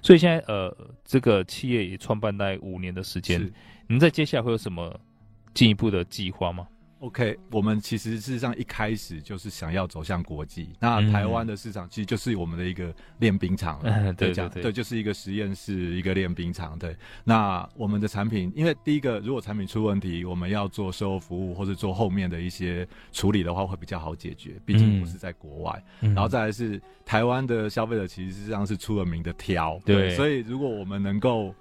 [0.03, 3.53] 所以现在呃，这个企业也创办大概五年的时间，
[3.87, 4.99] 您在接下来会有什么
[5.53, 6.67] 进一步的计划吗
[7.01, 10.71] ？OK，我们其实事实上一开始就是想要走向国际。
[10.81, 16.79] 那台湾的市场其实就是我们的一个练兵场了， 嗯、对对对，对，就是一个实验室，一个练兵场。
[16.79, 24.61] 对，那我们的产品，因为第一个，如果产品出问题，我们要做售后服务或者做后面的一些处理的话，会比较好解决。
[24.65, 31.55] 毕竟不是在国外，嗯、然后再来是台湾的消费者，其实实际上是出了名的挑，对，对，所以如果我们能够。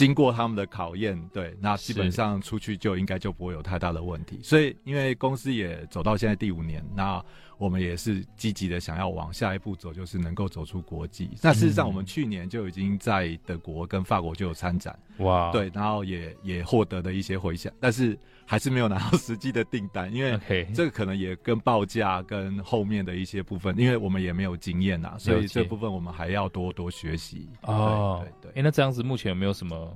[0.00, 4.40] 经过他们的考验，对，那基本上出去就应该就不会有太大的问题。
[4.42, 7.22] 所以，因为公司也走到现在第五年，那
[7.58, 11.28] 我们也是积极的想要往下一步走，就是能够走出国际。
[11.42, 18.18] 那事实上，我们去年就已经在德国跟法国就有参展，哇，对，然后也也获得了一些回响，但是。
[18.50, 20.36] 还是没有拿到实际的订单，因为
[20.74, 27.48] 这个可能也跟报价跟后面的一些部分，因为我们也没有经验呐，所以这部分我们还要多多学习。
[27.62, 28.58] 哦，对对，对。
[28.58, 29.89] 哎，那这样子目前有没有什么？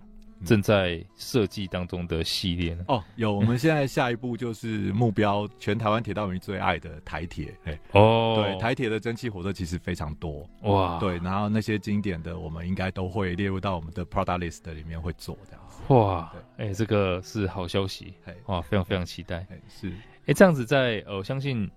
[0.45, 2.85] 正在设计当中的系列呢？
[2.89, 7.55] 哦，有，我们现在下一步就是目标全台湾铁道迷最爱的台铁。
[7.65, 15.93] 哎，哦，对，台铁的蒸汽火车其实非常多哇，对，然后那些经典的，我们应该都会列入到我们的 product list 里面会做这样子。
[15.95, 18.15] 哇，哎，这个是好消息，
[18.47, 19.47] 哇，非常非常期待。
[19.69, 19.93] 是，
[20.27, 21.71] 哎，这样子在呃，我相信。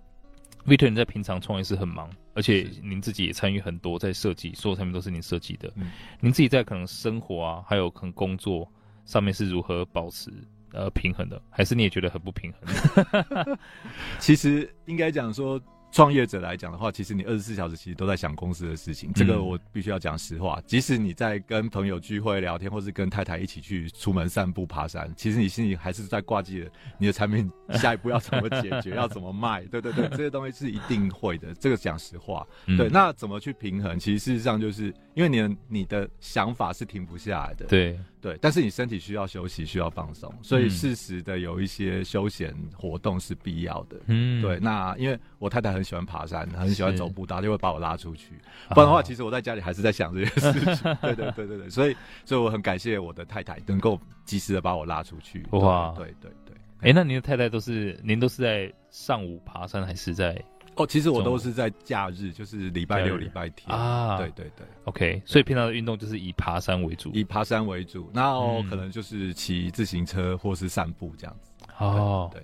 [0.66, 5.68] Victor，你在平常创业是很忙，而且您自己也参与很多在设计，所有产品都是您设计的。
[5.74, 8.70] 嗯，您自己在可能生活啊，还有可能工作
[9.06, 10.30] 上面是如何保持
[10.72, 11.42] 呃平衡的？
[11.50, 13.58] 还是你也觉得很不平衡？
[14.20, 15.60] 其实应该讲说。
[15.90, 20.60] 创业者来讲的话，其实你二十四小时其实都在想公司的事情，这个我必须要讲实话。
[20.66, 29.62] 即使你在跟朋友聚会聊天，或是跟太太一起去出门散步、爬山，其实你心里还是在挂记着你的产品下一步要怎么解决， 要怎么卖。
[29.64, 31.54] 对对对， 这些东西是一定会的。
[31.54, 32.46] 这个讲实话，
[32.76, 32.88] 对。
[32.90, 33.98] 那怎么去平衡？
[33.98, 37.66] 其实事实上就是因为你的你的想法是停不下来的。
[37.66, 37.98] 对。
[38.20, 43.96] 对，但是你身体需要休息，需要放松，所以适时的有一些休闲活动是必要的。
[44.06, 44.58] 嗯，对。
[44.58, 48.34] 那因为我太太很喜欢爬山，很喜欢走步道，她就会把我拉出去。
[48.70, 50.96] 不然的话，其实我在家里还是在想这些事情。
[51.00, 55.46] 对对对对对，所以所以我很感谢我的太太能够及时的把我拉出去。
[55.52, 56.56] 哇，对对对。
[56.80, 60.44] 哎，那您的太太都是您都是在上午爬山，还是在？
[60.78, 64.16] 哦，其实我都是在假日，就是礼拜六、礼拜天啊。
[64.16, 65.20] 对对对，OK。
[65.24, 71.52] 所以平常的运动就是以爬山为主，以爬山为主，然后可能就是骑自行车或是散步这样子。
[71.78, 72.42] 哦，对。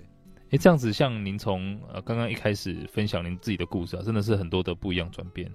[0.51, 5.51] 哎，这样子，像您从呃刚刚一开始分享您自己的故事啊，真的是很多的不一样转变，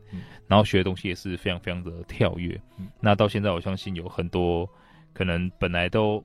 [0.49, 2.61] 然后学的东西也是非常非常的跳跃。
[2.99, 4.69] 那到现在，我相信有很多
[5.13, 6.25] 可能本来都。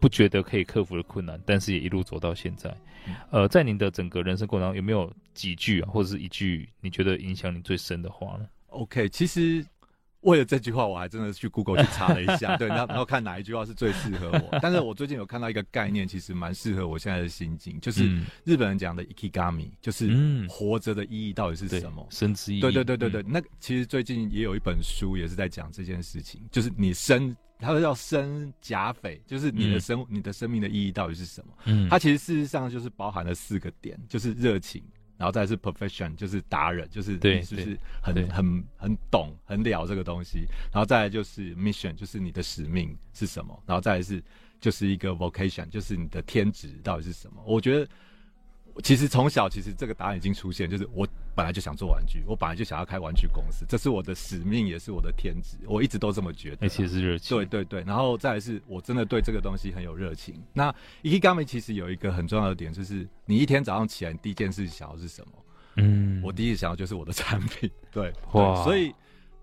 [0.00, 2.74] 不觉得可以克服的困难，但是也一路走到现在。
[3.30, 9.64] 呃，在您的整个人生过程当中，有没有几句啊，或者是一句你觉得影响你最深的话呢？OK，其实
[10.20, 14.58] 为了这句话，我还真的去 Google 去查了一下，对，然 后然后看哪一句话是最适合我。
[14.60, 18.06] 但是我最近有看到一个概念，其实蛮适合我现在的心境，就是
[18.44, 22.06] 日本人讲的 Ikigami，就是活着的意义到底是什么？
[22.10, 22.60] 生之意义。
[22.60, 27.34] 对对对对对，嗯、那其实最近也有一本书也是在讲这件事情，就是你生。
[27.60, 31.52] 他说叫生甲斐，就是你的生、嗯、你的生命的意义到底是什么？
[31.64, 34.82] 嗯，它其实事实上就是包含了四个点，就是热情，
[35.16, 44.22] 然后再是 profession，就是达人，就是你是不是很很很懂很了这个东西，然后再来就是 mission，就是你的使命是什么，然后再来是
[44.60, 47.42] 就是一个 vocation，就是你的天职到底是什么？
[47.46, 47.88] 我觉得。
[48.84, 51.06] 其实从小，其实这个答案已经出现，就是我
[51.40, 56.68] 本来就想做玩具，我本来就想要开玩具公司，这是我的使命，也是我的天职，我一直都这么觉得。
[56.68, 57.34] 其实是热情。
[57.34, 60.34] 对对对，然后再来是我真的对这个东西很有热情。
[60.52, 60.70] 那
[61.02, 65.32] Ikigami 其实有一个很重要的点，就是你一天早上起来第一件事想要是什么？
[65.76, 67.70] 嗯，我第一想要就是我的产品。
[67.90, 68.92] 对，哇，所以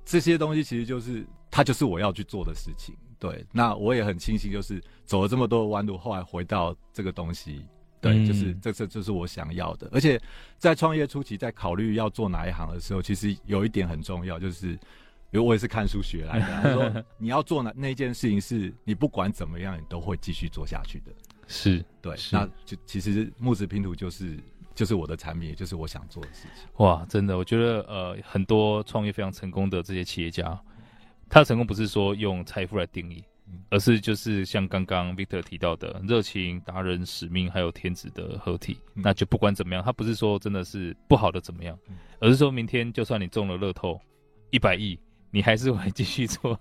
[0.05, 2.95] 这些东西其实就是它就是我要去做的事情。
[3.17, 7.65] 对，那我也很庆幸，就是走了这么多的弯路，后来回到这个东西。
[7.99, 9.89] 对，就是这这就是我想要的。
[9.91, 10.21] 而且
[10.57, 14.79] 在创业初期，在考虑要做哪一行的时候，其实有一点很重要，就是因
[15.33, 16.45] 为我也是看书学来的。
[16.61, 21.11] 他说 你要做哪那件事情，是你不管怎么样，你都会继续做下去的。
[21.47, 24.37] 是对，那就其实木质拼图就是
[24.75, 26.67] 就是我的产品，也就是我想做的事情。
[26.77, 30.59] 哇，真的，我觉得呃，很多创业非常成功的这些企业家，
[31.29, 33.23] 他的成功不是说用财富来定义。
[33.69, 41.77] 而是就是像刚刚 Victor 提到的热情、达人、使命，还有天职的合体，嗯、那就不管怎么样，他不是说真的是不好的怎么样，
[42.19, 43.99] 而是说明天就算你中了乐透
[44.51, 44.99] 一百亿，
[45.31, 46.59] 你还是会继续做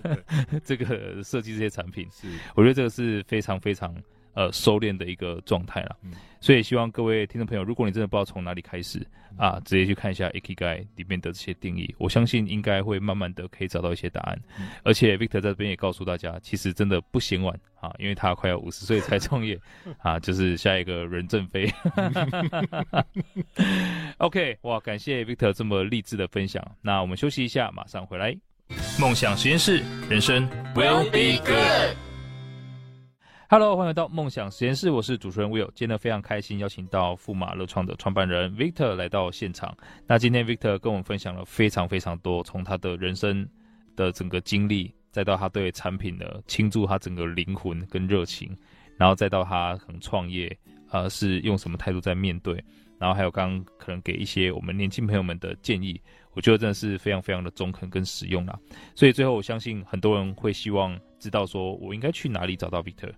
[0.64, 2.08] 这个设计这些产品。
[2.10, 3.94] 是，我觉得这个是非常非常。
[4.34, 8.98] 呃，收敛的一个状态了，嗯、所以希望各位听众朋友，如果你真的不知道从哪里开始、
[9.32, 14.40] 嗯、啊，直接去看一下 Ikigai 里面的这些定义，我相信应该会慢慢的可以找到一些答案。
[14.58, 19.58] 嗯、而且 Victor 在这边也告诉大家，其实真的不嫌晚啊，因为他快要五十岁才创业
[20.00, 21.70] 啊，就是下一个任正非。
[24.16, 26.66] OK，哇，感谢 Victor 这么励志的分享。
[26.80, 28.34] 那我们休息一下，马上回来。
[28.98, 32.11] 梦想实验室，人生 will be good。
[33.52, 35.66] Hello，欢迎来到梦想实验室，我是主持人 Will。
[35.74, 39.76] 今天呢，非常开心邀请到富马乐创的创办人 Victor 来到现场。
[40.06, 43.46] 那今天 Victor 跟我们分享了非常非常多，从他的人生
[43.94, 48.56] 的整个经历，再到他对产品的倾注，他整个灵魂跟热情，
[48.96, 50.58] 然后再到他可能创业，
[50.90, 52.54] 呃，是用什么态度在面对，
[52.98, 56.00] 然后还有刚刚可能给一些我们年轻朋友们的建议，
[56.32, 58.58] 我觉得真的是非常非常的中肯跟实用啦。
[58.94, 63.12] 所以最后我相信很多人会希望知道说，我应该去哪里找到 Victor。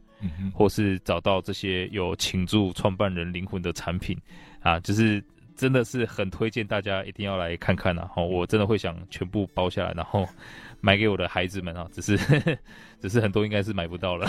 [0.53, 4.17] 或是找到这些有倾注创办人灵魂的产品
[4.61, 5.23] 啊，就是
[5.57, 8.23] 真的是很推荐大家一定要来看看呐、啊！
[8.23, 10.27] 我真的会想全部包下来，然后
[10.85, 11.89] 买给我的孩子们啊。
[11.91, 12.19] 只是
[13.01, 14.29] 只是很多应该是买不到了，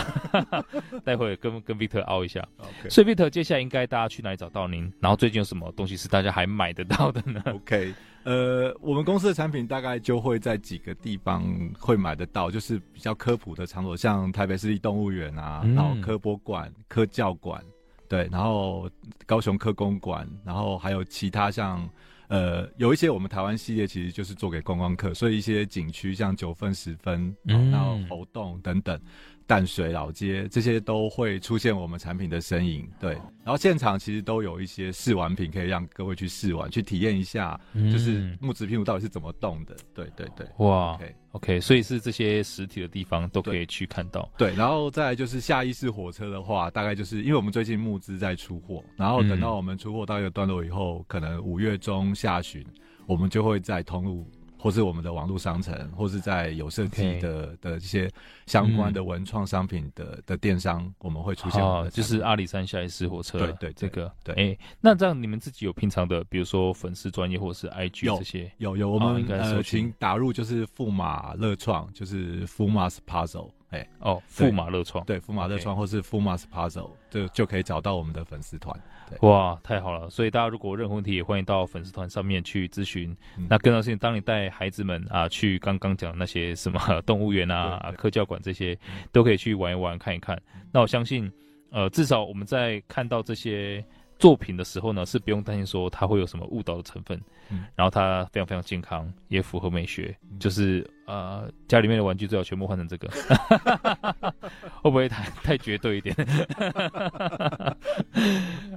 [1.04, 2.48] 待会跟跟 Victor 凹一下。
[2.58, 2.90] Okay.
[2.90, 4.92] 所以 Victor 接下来应该大家去哪里找到您？
[5.00, 7.94] 然后最近有什么东西是大家还买得到的呢？OK。
[8.24, 11.44] 呃，我们公司的产品大概就会在几个地方
[11.80, 17.64] 会买得到，就是比较科普的场所，像台北市立动物园啊，嗯、然后科博馆、科教馆，
[18.10, 18.90] 对，然后
[19.28, 21.88] 高雄科工馆，然后还有其他像，
[22.28, 29.00] 呃，有一些我们台湾系列其实就是做给观光客，所以一些景区像九份、十分，然后活动等等。
[29.48, 33.14] 淡水老街这些都会出现我们产品的身影，对。
[33.44, 39.76] 然后现场其实都有一些试玩品，可以让各位去试玩，去体验一下，就是木质拼图到底是怎么动的。
[39.94, 44.28] 对对对，哇，OK OK，所以是这些实体的地方都可以去看到。
[44.36, 52.66] 对，然后再来就是下一次火车的话，大概就是因为我们最近募资在出货，然后等到我们出货到一个段落以后，可能五月中下旬，
[53.06, 54.28] 我们就会在通路。
[54.66, 58.10] 或是我们的网络商城，或是在有设计的.的这些
[58.48, 61.64] 相关的文创商品的、嗯、的电商，我们会出现。
[61.64, 63.38] 哦，就是阿里山下一次火车。
[63.38, 64.34] 对对，这个对。
[64.34, 68.52] 哎、欸，那这样你们自己有平常的，比如说粉丝专业或是 IG 这些？
[68.58, 73.52] 有有，有我们、哦、呃，请打入就是富马乐创，就是 Fumas Puzzle。
[73.70, 78.76] 哎哦，富马乐创对，富马乐创或是 Fumas Puzzle，就就可以找到我们的粉丝团。
[79.22, 80.10] 哇，太好了！
[80.10, 83.16] 所以大家如果有任何问题，也欢迎到粉丝团上面去咨询。
[83.38, 88.78] 嗯、那更重要是，当你带孩子们啊去刚刚讲的那些什么动物园啊、科教馆这些，
[89.12, 90.42] 都可以去玩一玩、看一看。
[90.72, 91.32] 那我相信，
[91.72, 93.84] 呃，至少我们在看到这些。
[94.18, 103.08] 作品的时候呢，是不用担心说它会有什么误导的成分，嗯，然后它非常非常健康，也符合美学，嗯、就是呃家里面的玩具最好全部换成这个，
[104.82, 106.16] 会不会太太绝对一点？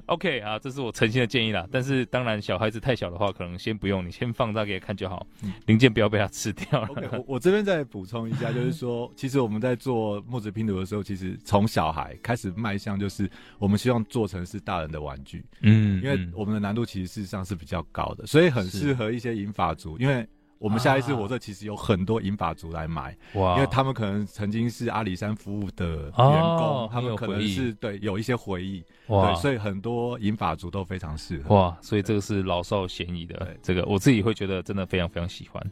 [0.07, 1.67] OK 啊，这是我诚心的建议啦。
[1.71, 6.87] 但是当然小孩子太小的话，可能先不用，你先放大给他看就好，嗯、零件不要被他吃掉了。
[6.89, 15.43] Okay, 我我这边再补充一下，就是说， 其实我们在做木质拼图的时候，其实从小孩开始迈向，就是我们希望做成是大人的玩具。
[15.61, 20.27] 嗯，因为我们的难度其实事实上是比较高的，所以很适合一些银发族，因为
[20.59, 35.65] 我们下一次火车其实有很多银发族来买，哇，因为他们可能曾经是阿里山服务的员工，他们可能是对有一些回忆，对，所以很多银发族都非常适合，哇，所以这个是老少咸宜的，这个我自己会觉得真的非常非常喜欢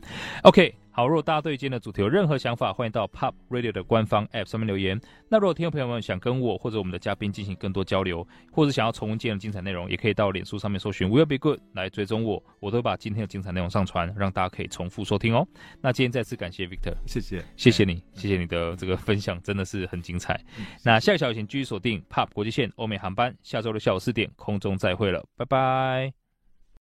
[0.43, 0.73] ，OK。
[0.97, 4.99] 好，如果大家对今天的主题有任何想法，欢迎到 Pop Radio 的官方 App 上面留言。
[5.29, 15.47] 那如果听众朋友们想跟我或者我们的嘉宾进行更多交流，或者想要重温今天的精彩内容，也可以到脸书上面搜寻 Will Be Good 来追踪我，我都会把今天的精彩内容上传，让大家可以重复收听哦。
[15.79, 20.33] 那今天再次感谢 Victor，谢谢，谢谢你，谢谢你的这个分享，真的是很精彩。
[20.57, 26.26] 嗯、那下个小时请继续锁定 Pop 国际线欧美航班，下周六下午四点空中再会了，拜拜。